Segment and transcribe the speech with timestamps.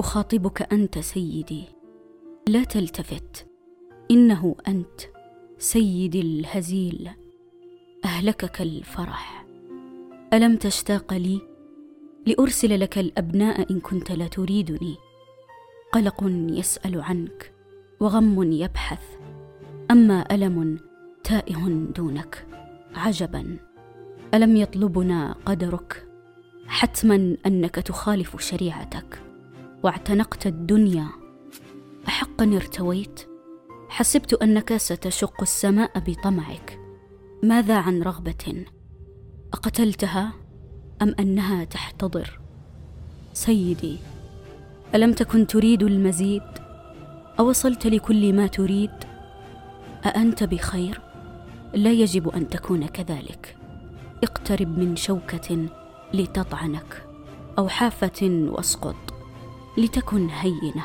[0.00, 1.64] أخاطبك أنت سيدي.
[2.48, 3.46] لا تلتفت.
[4.10, 5.00] إنه أنت
[5.58, 7.10] سيدي الهزيل.
[8.04, 9.46] أهلكك الفرح.
[10.32, 11.40] ألم تشتاق لي؟
[12.26, 14.96] لأرسل لك الأبناء إن كنت لا تريدني.
[15.92, 17.52] قلق يسأل عنك
[18.00, 19.02] وغم يبحث.
[19.90, 20.78] أما ألم
[21.24, 22.46] تائه دونك
[22.94, 23.56] عجبا.
[24.34, 26.06] ألم يطلبنا قدرك؟
[26.66, 29.29] حتما أنك تخالف شريعتك.
[29.82, 31.06] واعتنقت الدنيا.
[32.08, 33.20] احقا ارتويت.
[33.88, 36.78] حسبت أنك ستشق السماء بطمعك.
[37.42, 38.64] ماذا عن رغبة؟
[39.52, 40.32] أقتلتها
[41.02, 42.40] أم أنها تحتضر؟
[43.32, 43.98] سيدي
[44.94, 46.42] ألم تكن تريد المزيد؟
[47.38, 48.90] أوصلت لكل ما تريد؟
[50.06, 51.00] أأنت بخير؟
[51.74, 53.56] لا يجب أن تكون كذلك.
[54.24, 55.68] اقترب من شوكة
[56.14, 57.06] لتطعنك
[57.58, 59.09] أو حافة واسقط.
[59.78, 60.84] لتكن هينة.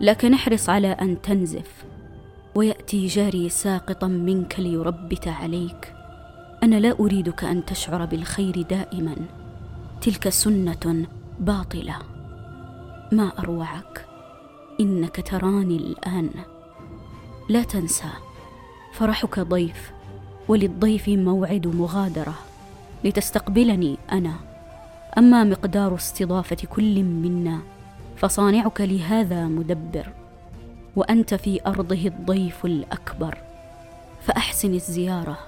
[0.00, 1.84] لكن احرص على أن تنزف
[2.54, 5.94] ويأتي جاري ساقطا منك ليربت عليك.
[6.62, 9.16] أنا لا أريدك أن تشعر بالخير دائما.
[10.00, 11.06] تلك سنة
[11.40, 11.96] باطلة.
[13.12, 14.06] ما أروعك؟
[14.80, 16.30] إنك تراني الآن.
[17.48, 18.10] لا تنسى
[18.92, 19.92] فرحك ضيف
[20.48, 22.34] وللضيف موعد مغادرة.
[23.04, 24.34] لتستقبلني أنا.
[25.18, 27.58] أما مقدار استضافة كل منا
[28.18, 30.12] فصانعك لهذا مدبر
[30.96, 33.38] وأنت في أرضه الضيف الأكبر.
[34.22, 35.38] فأحسن الزيارة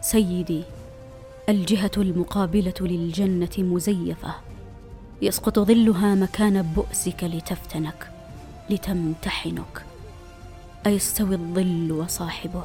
[0.00, 0.62] سيدي
[1.48, 4.34] الجهة المقابلة للجنة مزيفة.
[5.22, 8.10] يسقط ظلها مكان بؤسك لتفتنك
[8.70, 9.84] لتمتحنك.
[10.86, 12.64] أيستوي الظل وصاحبه.